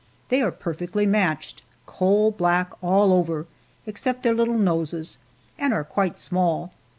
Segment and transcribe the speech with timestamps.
[0.29, 3.45] They are perfectly matched coal black all over,
[3.85, 5.19] except their little noses,
[5.59, 6.73] and are quite small.